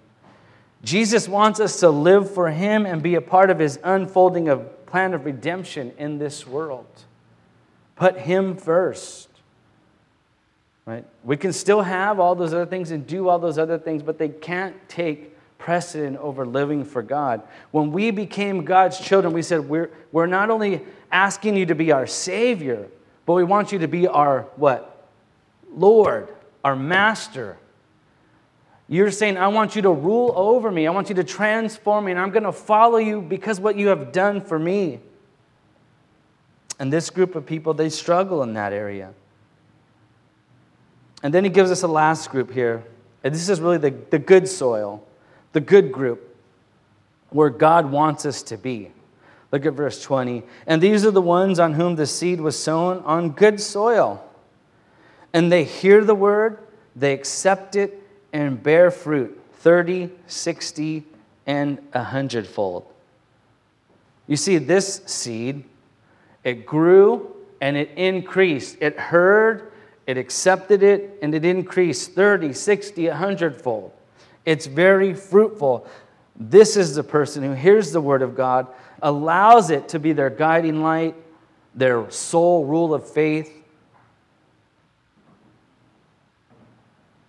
[0.84, 4.86] Jesus wants us to live for Him and be a part of His unfolding of
[4.88, 6.88] plan of redemption in this world.
[7.96, 9.30] Put Him first.
[10.86, 11.06] Right?
[11.24, 14.18] We can still have all those other things and do all those other things, but
[14.18, 17.42] they can't take precedent over living for God.
[17.72, 21.92] When we became God's children, we said, we're, we're not only asking you to be
[21.92, 22.88] our Savior,
[23.26, 25.08] but we want you to be our what?
[25.74, 26.30] Lord,
[26.64, 27.58] our Master.
[28.88, 30.86] You're saying, I want you to rule over me.
[30.88, 33.88] I want you to transform me, and I'm going to follow you because what you
[33.88, 35.00] have done for me.
[36.80, 39.14] And this group of people, they struggle in that area.
[41.24, 42.84] And then he gives us a last group here.
[43.24, 45.05] And this is really the, the good soil
[45.56, 46.36] the good group,
[47.30, 48.92] where God wants us to be.
[49.54, 50.44] Look at verse 20.
[50.68, 54.22] And these are the ones on whom the seed was sown on good soil.
[55.32, 56.60] And they hear the word,
[56.94, 61.06] they accept it and bear fruit 30, 60,
[61.48, 62.86] and a hundredfold.
[64.28, 65.64] You see, this seed,
[66.44, 68.76] it grew and it increased.
[68.82, 69.72] It heard,
[70.06, 73.94] it accepted it, and it increased 30, 60, a hundredfold.
[74.46, 75.88] It's very fruitful.
[76.36, 78.68] This is the person who hears the word of God,
[79.02, 81.16] allows it to be their guiding light,
[81.74, 83.52] their sole rule of faith,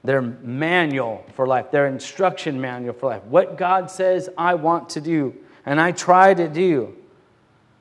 [0.05, 3.25] their manual for life, their instruction manual for life.
[3.25, 6.97] What God says I want to do, and I try to do.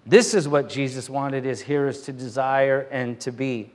[0.08, 3.71] This is what Jesus wanted his hearers to desire and to be.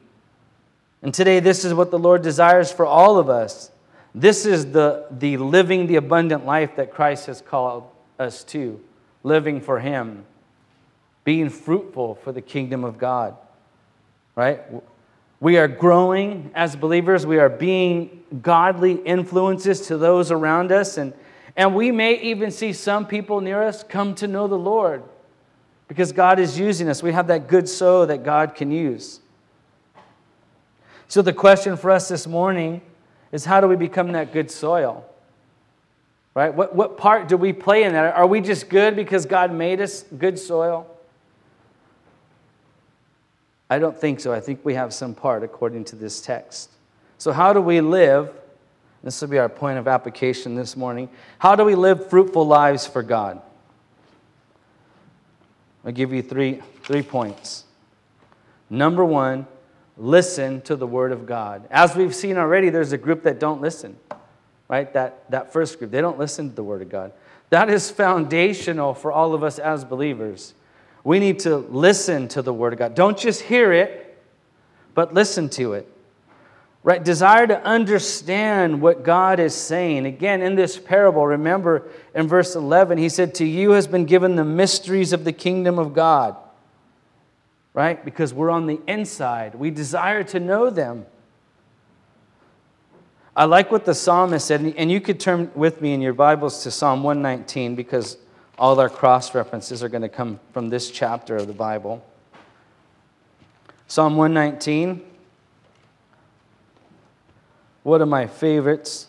[1.02, 3.70] And today, this is what the Lord desires for all of us.
[4.14, 8.80] This is the, the living the abundant life that Christ has called us to,
[9.22, 10.24] living for Him,
[11.24, 13.36] being fruitful for the kingdom of God.
[14.34, 14.60] Right?
[15.38, 21.14] We are growing as believers, we are being godly influences to those around us, and,
[21.56, 25.02] and we may even see some people near us come to know the Lord
[25.88, 27.02] because God is using us.
[27.02, 29.20] We have that good soul that God can use.
[31.08, 32.82] So, the question for us this morning
[33.32, 35.04] is how do we become that good soil?
[36.34, 36.54] Right?
[36.54, 38.14] What, what part do we play in that?
[38.14, 40.86] Are we just good because God made us good soil?
[43.68, 44.32] I don't think so.
[44.32, 46.70] I think we have some part according to this text.
[47.18, 48.32] So, how do we live?
[49.02, 51.08] This will be our point of application this morning.
[51.38, 53.40] How do we live fruitful lives for God?
[55.84, 57.64] I'll give you three, three points.
[58.68, 59.46] Number one,
[59.96, 61.66] listen to the word of God.
[61.70, 63.96] As we've seen already, there's a group that don't listen,
[64.68, 64.92] right?
[64.92, 67.12] That, that first group, they don't listen to the word of God.
[67.50, 70.54] That is foundational for all of us as believers.
[71.02, 72.94] We need to listen to the word of God.
[72.94, 74.18] Don't just hear it,
[74.94, 75.86] but listen to it.
[76.82, 77.02] Right?
[77.02, 80.06] Desire to understand what God is saying.
[80.06, 84.36] Again, in this parable, remember in verse 11, he said, To you has been given
[84.36, 86.36] the mysteries of the kingdom of God
[87.74, 88.04] right?
[88.04, 89.54] Because we're on the inside.
[89.54, 91.06] We desire to know them.
[93.36, 96.62] I like what the psalmist said, and you could turn with me in your Bibles
[96.64, 98.16] to Psalm 119 because
[98.58, 102.04] all our cross references are going to come from this chapter of the Bible.
[103.86, 105.00] Psalm 119,
[107.82, 109.06] one of my favorites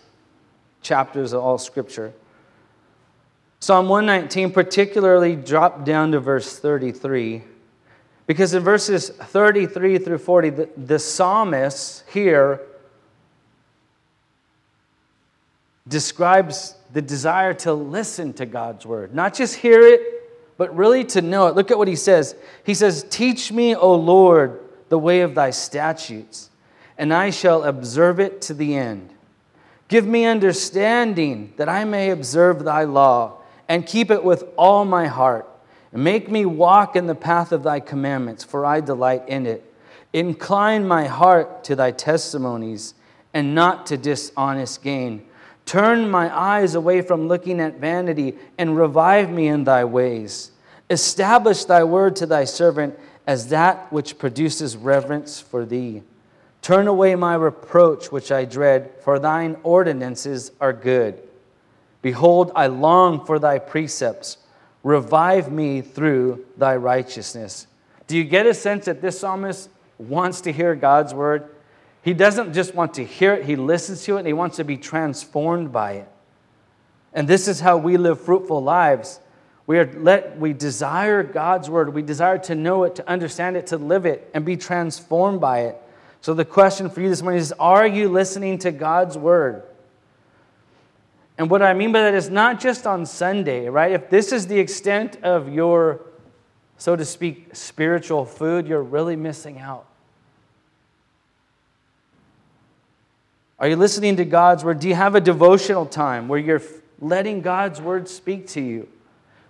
[0.81, 2.13] chapters of all Scripture.
[3.59, 7.43] Psalm 119 particularly dropped down to verse 33.
[8.31, 12.61] Because in verses 33 through 40, the, the psalmist here
[15.85, 21.21] describes the desire to listen to God's word, not just hear it, but really to
[21.21, 21.55] know it.
[21.55, 22.33] Look at what he says.
[22.65, 26.51] He says, Teach me, O Lord, the way of thy statutes,
[26.97, 29.09] and I shall observe it to the end.
[29.89, 35.07] Give me understanding that I may observe thy law and keep it with all my
[35.07, 35.50] heart.
[35.93, 39.65] Make me walk in the path of thy commandments, for I delight in it.
[40.13, 42.93] Incline my heart to thy testimonies
[43.33, 45.25] and not to dishonest gain.
[45.65, 50.51] Turn my eyes away from looking at vanity and revive me in thy ways.
[50.89, 56.03] Establish thy word to thy servant as that which produces reverence for thee.
[56.61, 61.21] Turn away my reproach which I dread, for thine ordinances are good.
[62.01, 64.37] Behold, I long for thy precepts.
[64.83, 67.67] Revive me through thy righteousness.
[68.07, 71.53] Do you get a sense that this psalmist wants to hear God's word?
[72.01, 74.63] He doesn't just want to hear it, he listens to it and he wants to
[74.63, 76.09] be transformed by it.
[77.13, 79.19] And this is how we live fruitful lives.
[79.67, 81.93] We, are let, we desire God's word.
[81.93, 85.61] We desire to know it, to understand it, to live it, and be transformed by
[85.61, 85.77] it.
[86.21, 89.63] So, the question for you this morning is Are you listening to God's word?
[91.41, 93.93] And what I mean by that is not just on Sunday, right?
[93.93, 96.01] If this is the extent of your,
[96.77, 99.87] so to speak, spiritual food, you're really missing out.
[103.57, 104.81] Are you listening to God's word?
[104.81, 106.61] Do you have a devotional time where you're
[106.99, 108.87] letting God's word speak to you?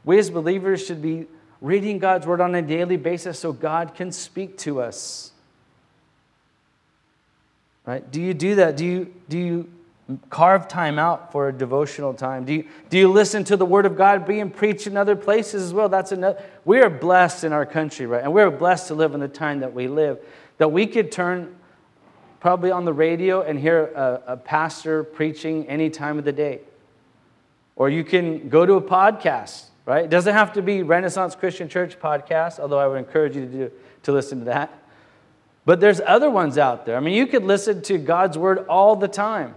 [0.06, 1.28] We as believers should be
[1.60, 5.34] reading God's word on a daily basis so God can speak to us.
[7.86, 8.10] Right?
[8.10, 8.78] Do you do that?
[8.78, 9.70] Do you, do you
[10.30, 12.46] carve time out for a devotional time?
[12.46, 15.64] Do you, do you listen to the Word of God being preached in other places
[15.64, 15.90] as well?
[15.90, 16.44] That's another.
[16.66, 18.24] We are blessed in our country, right?
[18.24, 20.20] And we're blessed to live in the time that we live,
[20.58, 21.56] that we could turn
[22.40, 26.62] probably on the radio and hear a, a pastor preaching any time of the day.
[27.76, 30.06] Or you can go to a podcast, right?
[30.06, 33.52] It doesn't have to be Renaissance Christian Church podcast, although I would encourage you to,
[33.52, 33.72] do,
[34.04, 34.78] to listen to that.
[35.66, 36.98] But there's other ones out there.
[36.98, 39.54] I mean, you could listen to God's word all the time.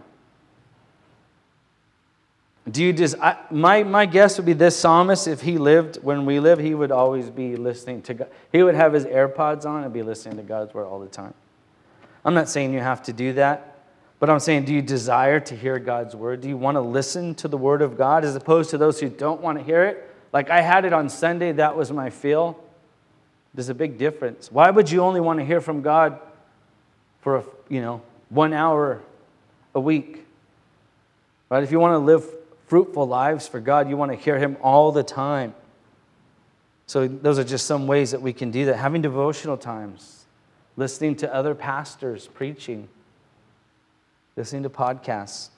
[2.71, 6.25] Do you just, I, my, my guess would be this psalmist, if he lived when
[6.25, 8.29] we live, he would always be listening to God.
[8.53, 11.35] He would have his AirPods on and be listening to God's word all the time.
[12.25, 13.77] I'm not saying you have to do that,
[14.19, 16.41] but I'm saying, do you desire to hear God's word?
[16.41, 19.11] Do you want to listen to the word of God as opposed to those who
[19.11, 20.11] don't want to hear it?
[20.33, 22.59] Like I had it on Sunday, that was my feel.
[23.53, 24.51] There's a big difference.
[24.51, 26.19] Why would you only want to hear from God
[27.21, 28.01] for, a, you know,
[28.31, 29.03] one hour
[29.75, 30.25] a week?
[31.51, 31.63] Right?
[31.63, 32.25] If you want to live
[32.75, 33.89] fruitful lives for God.
[33.89, 35.55] You want to hear Him all the time.
[36.89, 38.75] So, those are just some ways that we can do that.
[38.75, 40.25] Having devotional times,
[40.77, 42.89] listening to other pastors preaching,
[44.35, 45.51] listening to podcasts,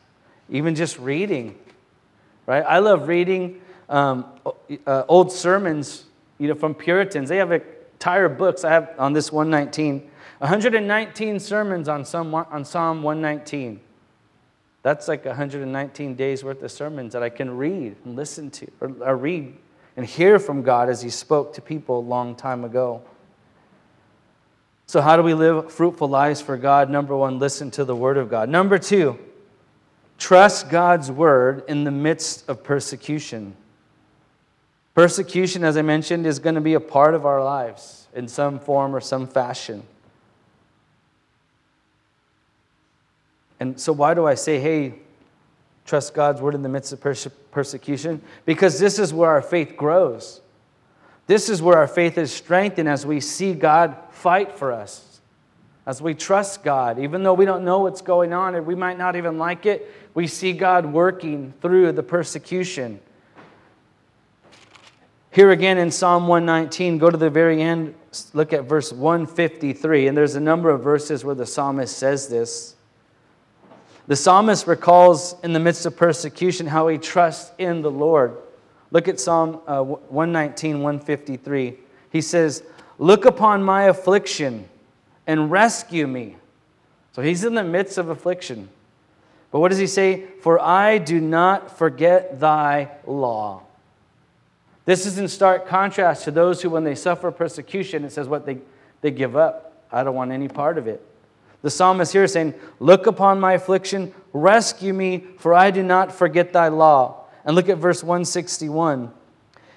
[0.51, 1.59] even just reading,
[2.45, 2.62] right?
[2.69, 4.27] I love reading um,
[4.87, 6.05] uh, old sermons,
[6.37, 7.31] you know, from Puritans.
[7.31, 8.62] They have entire books.
[8.62, 10.01] I have on this 119,
[10.37, 13.81] 119 sermons on Psalm, on Psalm 119.
[14.87, 18.93] That's like 119 days worth of sermons that I can read and listen to, or,
[19.01, 19.53] or read
[19.97, 23.03] and hear from God as He spoke to people a long time ago.
[24.87, 26.89] So, how do we live fruitful lives for God?
[26.89, 28.49] Number one, listen to the Word of God.
[28.49, 29.18] Number two,
[30.18, 33.57] trust God's Word in the midst of persecution.
[34.95, 38.61] Persecution, as I mentioned, is going to be a part of our lives in some
[38.61, 39.82] form or some fashion.
[43.61, 44.95] And so, why do I say, hey,
[45.85, 48.21] trust God's word in the midst of perse- persecution?
[48.45, 50.41] Because this is where our faith grows.
[51.27, 55.21] This is where our faith is strengthened as we see God fight for us,
[55.85, 56.99] as we trust God.
[57.01, 59.93] Even though we don't know what's going on and we might not even like it,
[60.15, 63.01] we see God working through the persecution.
[65.33, 67.95] Here again in Psalm 119, go to the very end,
[68.33, 70.07] look at verse 153.
[70.07, 72.76] And there's a number of verses where the psalmist says this.
[74.07, 78.37] The psalmist recalls in the midst of persecution how he trusts in the Lord.
[78.93, 81.77] Look at Psalm uh, 119, 153.
[82.11, 82.63] He says,
[82.99, 84.69] Look upon my affliction
[85.27, 86.37] and rescue me.
[87.13, 88.69] So he's in the midst of affliction.
[89.51, 90.25] But what does he say?
[90.43, 93.63] For I do not forget thy law.
[94.85, 98.47] This is in stark contrast to those who, when they suffer persecution, it says what
[98.47, 98.59] they,
[99.01, 99.85] they give up.
[99.91, 101.05] I don't want any part of it.
[101.67, 106.12] The psalmist here is saying, Look upon my affliction, rescue me, for I do not
[106.12, 107.25] forget thy law.
[107.45, 109.12] And look at verse 161.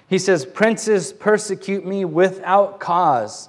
[0.06, 3.48] He says, Princes persecute me without cause,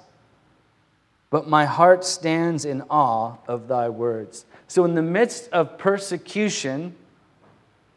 [1.30, 4.44] but my heart stands in awe of thy words.
[4.66, 6.96] So, in the midst of persecution,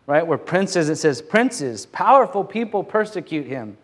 [0.06, 3.78] right, where princes, it says, Princes, powerful people persecute him.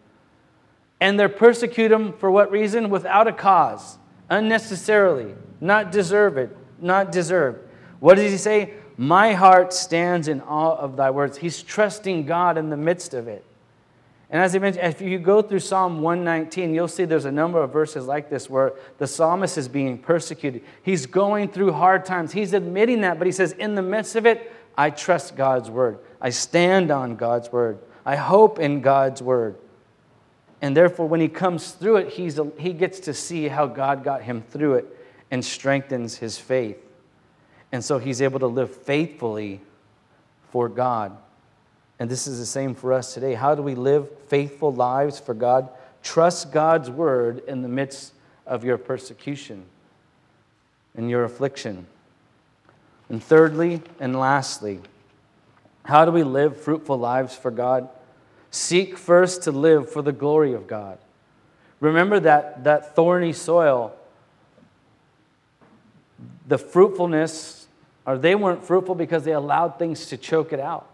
[0.99, 2.91] And they persecute him for what reason?
[2.91, 3.97] Without a cause
[4.31, 7.59] unnecessarily, not deserve it, not deserved.
[7.99, 8.73] What does he say?
[8.97, 11.37] My heart stands in awe of thy words.
[11.37, 13.45] He's trusting God in the midst of it.
[14.31, 17.61] And as I mentioned, if you go through Psalm 119, you'll see there's a number
[17.61, 20.63] of verses like this where the psalmist is being persecuted.
[20.81, 22.31] He's going through hard times.
[22.31, 25.99] He's admitting that, but he says, In the midst of it, I trust God's word.
[26.21, 27.79] I stand on God's word.
[28.05, 29.57] I hope in God's word.
[30.61, 34.21] And therefore, when he comes through it, he's, he gets to see how God got
[34.21, 34.97] him through it
[35.31, 36.77] and strengthens his faith.
[37.71, 39.61] And so he's able to live faithfully
[40.51, 41.17] for God.
[41.99, 43.33] And this is the same for us today.
[43.33, 45.69] How do we live faithful lives for God?
[46.03, 48.13] Trust God's word in the midst
[48.45, 49.63] of your persecution
[50.95, 51.87] and your affliction.
[53.09, 54.79] And thirdly and lastly,
[55.83, 57.89] how do we live fruitful lives for God?
[58.51, 60.97] Seek first to live for the glory of God.
[61.79, 63.95] Remember that, that thorny soil,
[66.47, 67.67] the fruitfulness,
[68.05, 70.87] or they weren't fruitful because they allowed things to choke it out.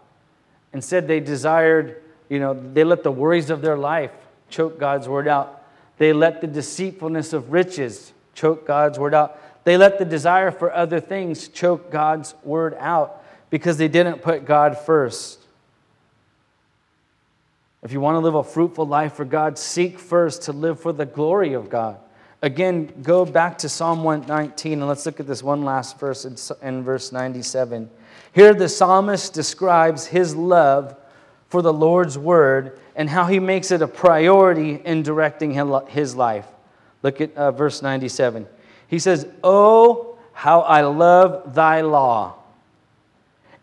[0.72, 4.12] Instead, they desired, you know, they let the worries of their life
[4.48, 5.64] choke God's word out.
[5.98, 9.40] They let the deceitfulness of riches choke God's word out.
[9.64, 14.44] They let the desire for other things choke God's word out because they didn't put
[14.44, 15.37] God first.
[17.88, 20.92] If you want to live a fruitful life for God, seek first to live for
[20.92, 21.96] the glory of God.
[22.42, 26.26] Again, go back to Psalm 119 and let's look at this one last verse
[26.60, 27.88] in, verse 97.
[28.34, 30.98] Here, the psalmist describes his love
[31.48, 35.54] for the Lord's word and how he makes it a priority in directing
[35.88, 36.46] his life.
[37.02, 38.46] Look at uh, verse 97.
[38.88, 42.34] He says, Oh, how I love thy law!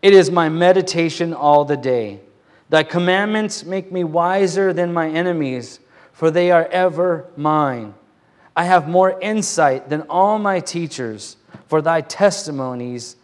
[0.02, 2.22] It is my meditation all the day.
[2.68, 5.80] Thy commandments make me wiser than my enemies,
[6.12, 7.94] for they are ever mine.
[8.56, 11.36] I have more insight than all my teachers,
[11.68, 13.16] for thy testimonies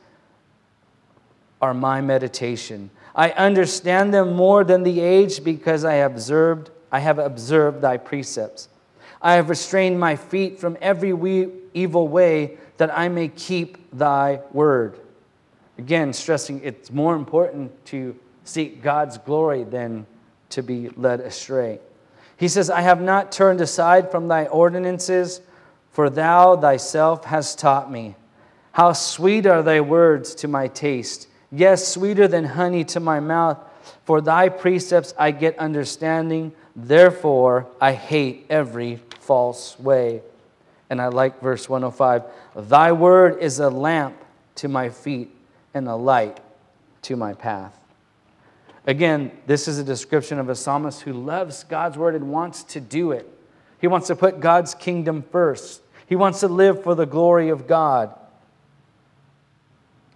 [1.61, 2.91] are my meditation.
[3.15, 7.97] I understand them more than the age because I have observed, I have observed thy
[7.97, 8.69] precepts.
[9.21, 11.11] I have restrained my feet from every
[11.75, 14.99] evil way that I may keep thy word.
[15.79, 20.07] Again, stressing it's more important to seek God's glory than
[20.51, 21.81] to be led astray.
[22.37, 25.41] He says, I have not turned aside from thy ordinances,
[25.91, 28.17] for thou thyself hast taught me.
[28.73, 33.59] How sweet are thy words to my taste, yes, sweeter than honey to my mouth.
[34.05, 40.23] For thy precepts I get understanding, therefore I hate every false way.
[40.91, 44.17] And I like verse 105 Thy word is a lamp
[44.57, 45.31] to my feet
[45.75, 46.41] and a light
[47.03, 47.82] to my path.
[48.87, 52.81] Again, this is a description of a psalmist who loves God's word and wants to
[52.81, 53.29] do it.
[53.81, 57.67] He wants to put God's kingdom first, he wants to live for the glory of
[57.67, 58.19] God.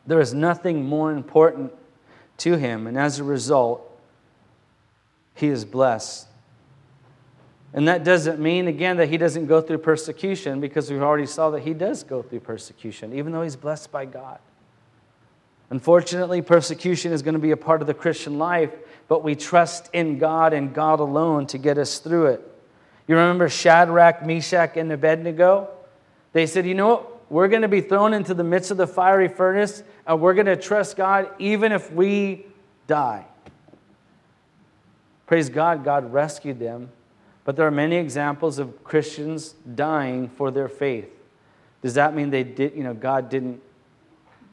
[0.06, 1.72] There is nothing more important
[2.38, 3.82] to him, and as a result,
[5.34, 6.28] he is blessed.
[7.72, 11.50] And that doesn't mean, again, that he doesn't go through persecution because we already saw
[11.50, 14.38] that he does go through persecution, even though he's blessed by God.
[15.70, 18.72] Unfortunately, persecution is going to be a part of the Christian life,
[19.08, 22.52] but we trust in God and God alone to get us through it.
[23.08, 25.68] You remember Shadrach, Meshach, and Abednego?
[26.32, 27.12] They said, You know what?
[27.28, 30.46] We're going to be thrown into the midst of the fiery furnace, and we're going
[30.46, 32.46] to trust God even if we
[32.86, 33.26] die.
[35.26, 36.90] Praise God, God rescued them.
[37.44, 41.08] But there are many examples of Christians dying for their faith.
[41.82, 43.60] Does that mean they did, you know, God didn't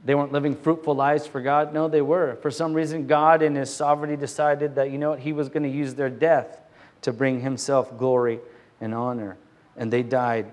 [0.06, 1.74] they weren't living fruitful lives for God?
[1.74, 2.38] No, they were.
[2.41, 5.64] For some reason, God in His sovereignty decided that, you know what, He was going
[5.64, 6.60] to use their death
[7.04, 8.39] to bring Himself glory
[8.82, 9.38] and honor.
[9.78, 10.51] And they died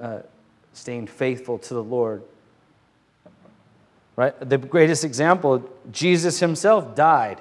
[0.00, 0.20] uh,
[0.72, 2.22] staying faithful to the Lord.
[4.16, 4.34] Right?
[4.40, 7.40] The greatest example, Jesus Himself died.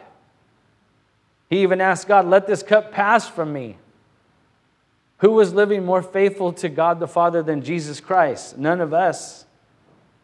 [1.49, 3.77] He even asked God, let this cup pass from me.
[5.19, 8.57] Who was living more faithful to God the Father than Jesus Christ?
[8.57, 9.46] None of us.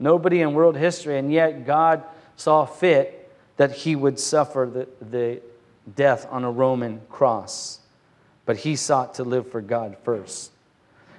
[0.03, 2.03] Nobody in world history, and yet God
[2.35, 5.41] saw fit that he would suffer the, the
[5.95, 7.79] death on a Roman cross.
[8.45, 10.51] But he sought to live for God first.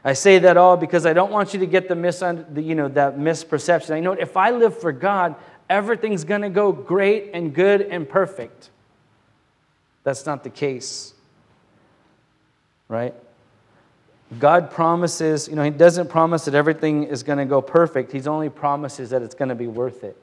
[0.05, 2.75] I say that all because I don't want you to get the, mis- the you
[2.75, 3.93] know, that misperception.
[3.93, 5.35] I know if I live for God,
[5.71, 8.69] everything's going to go great and good and perfect.
[10.03, 11.15] That's not the case.
[12.87, 13.15] Right?
[14.39, 18.13] God promises, you know, He doesn't promise that everything is going to go perfect.
[18.13, 20.17] He's only promises that it's going to be worth it.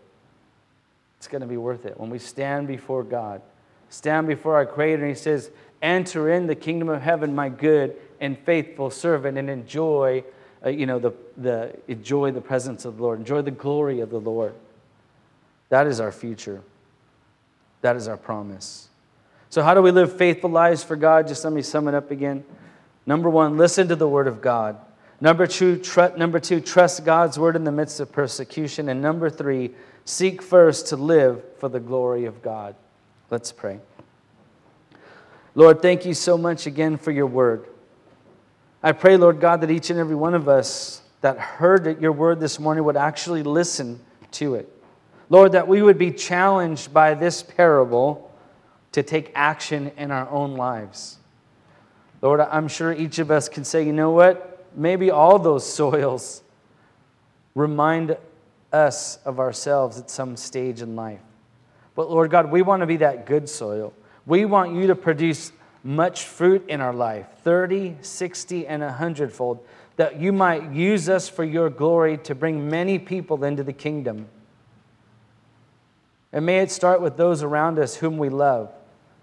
[1.17, 1.99] It's going to be worth it.
[1.99, 3.41] When we stand before God,
[3.89, 5.51] stand before our Creator, and He says,
[5.81, 10.23] Enter in the kingdom of heaven, my good and faithful servant, and enjoy,
[10.65, 14.09] uh, you know, the, the, enjoy the presence of the Lord, enjoy the glory of
[14.09, 14.53] the Lord.
[15.69, 16.61] That is our future.
[17.81, 18.89] That is our promise.
[19.49, 21.27] So, how do we live faithful lives for God?
[21.27, 22.43] Just let me sum it up again.
[23.11, 24.77] Number one, listen to the word of God.
[25.19, 28.87] Number two, tr- number two, trust God's word in the midst of persecution.
[28.87, 29.71] And number three,
[30.05, 32.73] seek first to live for the glory of God.
[33.29, 33.81] Let's pray.
[35.55, 37.65] Lord, thank you so much again for your word.
[38.81, 42.39] I pray, Lord God, that each and every one of us that heard your word
[42.39, 43.99] this morning would actually listen
[44.31, 44.69] to it.
[45.29, 48.31] Lord, that we would be challenged by this parable
[48.93, 51.17] to take action in our own lives.
[52.21, 54.67] Lord, I'm sure each of us can say, you know what?
[54.75, 56.43] Maybe all those soils
[57.55, 58.17] remind
[58.71, 61.19] us of ourselves at some stage in life.
[61.95, 63.93] But Lord God, we want to be that good soil.
[64.25, 65.51] We want you to produce
[65.83, 69.65] much fruit in our life 30, 60, and 100 fold,
[69.97, 74.27] that you might use us for your glory to bring many people into the kingdom.
[76.31, 78.71] And may it start with those around us whom we love,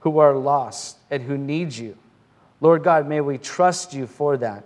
[0.01, 1.97] who are lost, and who need you.
[2.61, 4.65] Lord God, may we trust you for that.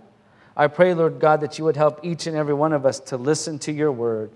[0.55, 3.17] I pray, Lord God, that you would help each and every one of us to
[3.17, 4.31] listen to your word,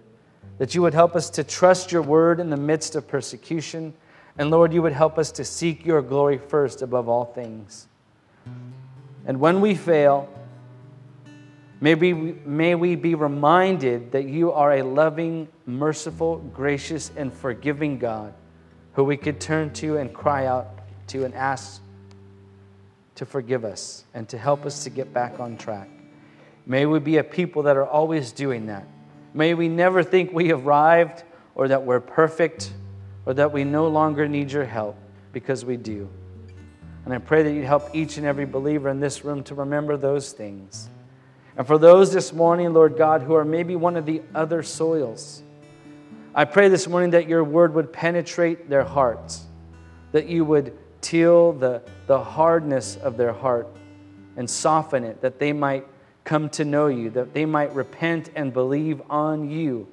[0.57, 3.93] that you would help us to trust your word in the midst of persecution,
[4.37, 7.87] and Lord, you would help us to seek your glory first above all things.
[9.25, 10.29] And when we fail,
[11.81, 17.97] may we, may we be reminded that you are a loving, merciful, gracious, and forgiving
[17.97, 18.33] God
[18.93, 21.81] who we could turn to and cry out to and ask
[23.17, 25.89] to forgive us and to help us to get back on track.
[26.65, 28.87] May we be a people that are always doing that.
[29.33, 31.23] May we never think we arrived
[31.55, 32.71] or that we're perfect
[33.25, 34.97] or that we no longer need your help
[35.33, 36.09] because we do.
[37.05, 39.97] And I pray that you help each and every believer in this room to remember
[39.97, 40.89] those things.
[41.55, 45.41] And for those this morning, Lord God, who are maybe one of the other soils,
[46.35, 49.45] I pray this morning that your word would penetrate their hearts,
[50.11, 53.67] that you would till the, the hardness of their heart
[54.35, 55.85] and soften it, that they might
[56.23, 59.87] come to know you, that they might repent and believe on you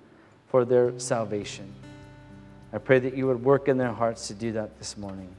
[0.48, 1.72] for their salvation.
[2.72, 5.34] I pray that you would work in their hearts to do that this morning.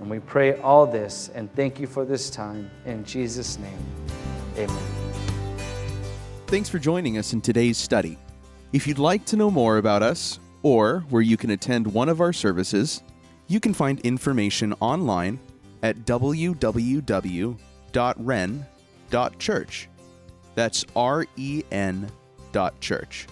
[0.00, 2.70] And we pray all this and thank you for this time.
[2.86, 3.78] In Jesus' name,
[4.56, 4.82] amen.
[6.46, 8.18] Thanks for joining us in today's study.
[8.72, 12.20] If you'd like to know more about us or where you can attend one of
[12.20, 13.02] our services,
[13.50, 15.38] you can find information online
[15.82, 17.58] at www.ren.church.
[20.54, 22.10] That's R E N
[22.52, 23.26] dot church.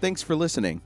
[0.00, 0.80] Thanks for listening.